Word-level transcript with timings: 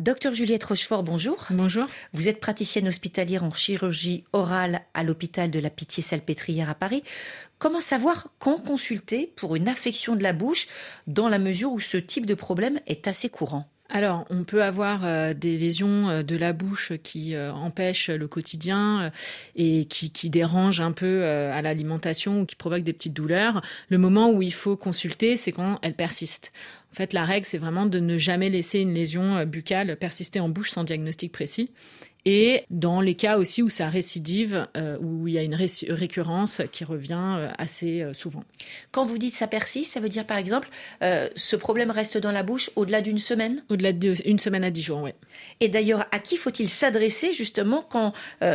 Docteur 0.00 0.32
Juliette 0.32 0.64
Rochefort, 0.64 1.02
bonjour. 1.02 1.46
Bonjour. 1.50 1.84
Vous 2.14 2.30
êtes 2.30 2.40
praticienne 2.40 2.88
hospitalière 2.88 3.44
en 3.44 3.52
chirurgie 3.52 4.24
orale 4.32 4.80
à 4.94 5.04
l'hôpital 5.04 5.50
de 5.50 5.58
la 5.58 5.68
Pitié-Salpêtrière 5.68 6.70
à 6.70 6.74
Paris. 6.74 7.02
Comment 7.58 7.82
savoir 7.82 8.28
quand 8.38 8.64
consulter 8.64 9.30
pour 9.36 9.56
une 9.56 9.68
affection 9.68 10.16
de 10.16 10.22
la 10.22 10.32
bouche 10.32 10.68
dans 11.06 11.28
la 11.28 11.38
mesure 11.38 11.70
où 11.72 11.80
ce 11.80 11.98
type 11.98 12.24
de 12.24 12.32
problème 12.32 12.80
est 12.86 13.08
assez 13.08 13.28
courant? 13.28 13.68
Alors, 13.92 14.24
on 14.30 14.44
peut 14.44 14.62
avoir 14.62 15.04
euh, 15.04 15.34
des 15.34 15.58
lésions 15.58 16.08
euh, 16.08 16.22
de 16.22 16.36
la 16.36 16.52
bouche 16.52 16.92
qui 17.02 17.34
euh, 17.34 17.52
empêchent 17.52 18.08
le 18.08 18.28
quotidien 18.28 19.10
et 19.56 19.84
qui, 19.86 20.10
qui, 20.10 20.30
dérangent 20.30 20.80
un 20.80 20.92
peu 20.92 21.24
à 21.24 21.60
l'alimentation 21.60 22.42
ou 22.42 22.46
qui 22.46 22.54
provoquent 22.54 22.84
des 22.84 22.92
petites 22.92 23.12
douleurs. 23.12 23.62
Le 23.88 23.98
moment 23.98 24.30
où 24.30 24.42
il 24.42 24.52
faut 24.52 24.76
consulter, 24.76 25.36
c'est 25.36 25.52
quand 25.52 25.78
elles 25.82 25.94
persistent. 25.94 26.52
En 26.92 26.96
fait, 26.96 27.12
la 27.12 27.24
règle, 27.24 27.46
c'est 27.46 27.58
vraiment 27.58 27.86
de 27.86 28.00
ne 28.00 28.18
jamais 28.18 28.50
laisser 28.50 28.80
une 28.80 28.94
lésion 28.94 29.44
buccale 29.44 29.96
persister 29.96 30.40
en 30.40 30.48
bouche 30.48 30.70
sans 30.70 30.84
diagnostic 30.84 31.32
précis 31.32 31.70
et 32.24 32.64
dans 32.70 33.00
les 33.00 33.14
cas 33.14 33.38
aussi 33.38 33.62
où 33.62 33.70
ça 33.70 33.88
récidive, 33.88 34.66
euh, 34.76 34.98
où 35.00 35.26
il 35.26 35.34
y 35.34 35.38
a 35.38 35.42
une 35.42 35.54
récurrence 35.54 36.60
qui 36.72 36.84
revient 36.84 37.36
euh, 37.38 37.48
assez 37.56 38.02
euh, 38.02 38.12
souvent. 38.12 38.44
Quand 38.92 39.06
vous 39.06 39.18
dites 39.18 39.32
ça 39.32 39.46
persiste, 39.46 39.92
ça 39.92 40.00
veut 40.00 40.08
dire 40.08 40.26
par 40.26 40.36
exemple 40.36 40.68
ce 41.00 41.56
problème 41.56 41.90
reste 41.90 42.18
dans 42.18 42.32
la 42.32 42.42
bouche 42.42 42.70
au-delà 42.76 43.00
d'une 43.00 43.18
semaine? 43.18 43.62
Au-delà 43.68 43.92
d'une 43.92 44.38
semaine 44.38 44.64
à 44.64 44.70
dix 44.70 44.82
jours, 44.82 45.02
oui. 45.02 45.10
Et 45.60 45.68
d'ailleurs, 45.68 46.06
à 46.12 46.18
qui 46.18 46.36
faut-il 46.36 46.68
s'adresser 46.68 47.32
justement 47.32 47.84
quand 47.88 48.12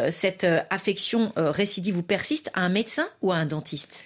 cette 0.10 0.46
affection 0.70 1.32
récidive 1.36 1.98
ou 1.98 2.04
persiste? 2.04 2.50
À 2.54 2.62
un 2.62 2.70
médecin 2.70 3.08
ou 3.22 3.32
à 3.32 3.38
un 3.38 3.46
dentiste? 3.46 4.04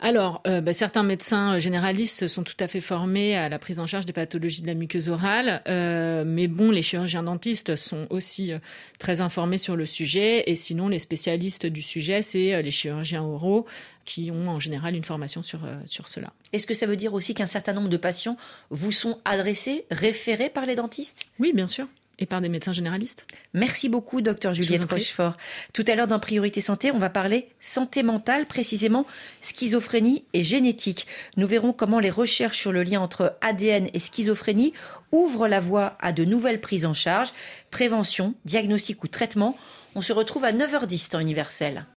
Alors, 0.00 0.42
euh, 0.46 0.60
bah, 0.60 0.72
certains 0.72 1.02
médecins 1.02 1.54
euh, 1.54 1.58
généralistes 1.58 2.28
sont 2.28 2.44
tout 2.44 2.56
à 2.60 2.68
fait 2.68 2.80
formés 2.80 3.36
à 3.36 3.48
la 3.48 3.58
prise 3.58 3.80
en 3.80 3.86
charge 3.86 4.06
des 4.06 4.12
pathologies 4.12 4.62
de 4.62 4.66
la 4.66 4.74
muqueuse 4.74 5.08
orale, 5.08 5.62
euh, 5.66 6.24
mais 6.24 6.46
bon, 6.46 6.70
les 6.70 6.82
chirurgiens 6.82 7.24
dentistes 7.24 7.74
sont 7.74 8.06
aussi 8.10 8.52
très 8.98 9.20
informés 9.20 9.58
sur 9.58 9.74
le 9.74 9.86
sujet, 9.86 10.44
et 10.46 10.56
sinon, 10.56 10.88
les 10.88 10.98
spécialistes 11.00 11.66
du 11.66 11.82
sujet, 11.82 12.22
c'est 12.22 12.62
les 12.62 12.70
chirurgiens 12.70 13.22
oraux 13.22 13.66
qui 14.04 14.30
ont 14.30 14.46
en 14.46 14.60
général 14.60 14.94
une 14.94 15.04
formation 15.04 15.42
sur, 15.42 15.60
sur 15.86 16.08
cela. 16.08 16.32
Est-ce 16.52 16.66
que 16.66 16.74
ça 16.74 16.86
veut 16.86 16.96
dire 16.96 17.12
aussi 17.12 17.34
qu'un 17.34 17.46
certain 17.46 17.72
nombre 17.72 17.88
de 17.88 17.96
patients 17.96 18.36
vous 18.70 18.92
sont 18.92 19.18
adressés, 19.24 19.84
référés 19.90 20.48
par 20.48 20.64
les 20.64 20.76
dentistes? 20.76 21.26
Oui, 21.38 21.52
bien 21.52 21.66
sûr 21.66 21.86
et 22.18 22.26
par 22.26 22.40
des 22.40 22.48
médecins 22.48 22.72
généralistes. 22.72 23.26
Merci 23.54 23.88
beaucoup, 23.88 24.20
docteur 24.20 24.54
Juliette 24.54 24.90
Rochefort. 24.90 25.36
Tout 25.72 25.84
à 25.86 25.94
l'heure, 25.94 26.06
dans 26.06 26.18
Priorité 26.18 26.60
Santé, 26.60 26.90
on 26.90 26.98
va 26.98 27.10
parler 27.10 27.48
santé 27.60 28.02
mentale, 28.02 28.46
précisément 28.46 29.06
schizophrénie 29.42 30.24
et 30.32 30.44
génétique. 30.44 31.06
Nous 31.36 31.46
verrons 31.46 31.72
comment 31.72 32.00
les 32.00 32.10
recherches 32.10 32.58
sur 32.58 32.72
le 32.72 32.82
lien 32.82 33.00
entre 33.00 33.36
ADN 33.40 33.88
et 33.92 34.00
schizophrénie 34.00 34.72
ouvrent 35.12 35.48
la 35.48 35.60
voie 35.60 35.96
à 36.00 36.12
de 36.12 36.24
nouvelles 36.24 36.60
prises 36.60 36.86
en 36.86 36.94
charge, 36.94 37.32
prévention, 37.70 38.34
diagnostic 38.44 39.02
ou 39.04 39.08
traitement. 39.08 39.56
On 39.94 40.00
se 40.00 40.12
retrouve 40.12 40.44
à 40.44 40.52
9h10 40.52 41.10
temps 41.10 41.20
universel. 41.20 41.86